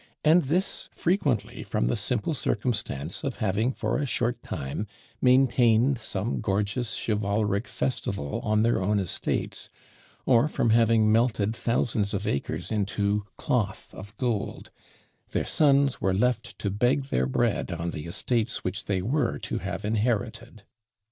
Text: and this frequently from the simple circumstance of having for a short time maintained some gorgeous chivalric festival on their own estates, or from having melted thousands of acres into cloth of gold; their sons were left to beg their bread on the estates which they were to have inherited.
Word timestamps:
and 0.25 0.45
this 0.45 0.89
frequently 0.91 1.61
from 1.61 1.85
the 1.85 1.95
simple 1.95 2.33
circumstance 2.33 3.23
of 3.23 3.35
having 3.35 3.71
for 3.71 3.99
a 3.99 4.05
short 4.07 4.41
time 4.41 4.87
maintained 5.21 5.99
some 5.99 6.41
gorgeous 6.41 6.95
chivalric 6.99 7.67
festival 7.67 8.39
on 8.39 8.63
their 8.63 8.81
own 8.81 8.97
estates, 8.97 9.69
or 10.25 10.47
from 10.47 10.71
having 10.71 11.11
melted 11.11 11.55
thousands 11.55 12.15
of 12.15 12.25
acres 12.25 12.71
into 12.71 13.27
cloth 13.37 13.93
of 13.93 14.17
gold; 14.17 14.71
their 15.33 15.45
sons 15.45 16.01
were 16.01 16.15
left 16.15 16.57
to 16.57 16.71
beg 16.71 17.03
their 17.09 17.27
bread 17.27 17.71
on 17.71 17.91
the 17.91 18.07
estates 18.07 18.63
which 18.63 18.85
they 18.85 19.03
were 19.03 19.37
to 19.37 19.59
have 19.59 19.85
inherited. 19.85 20.63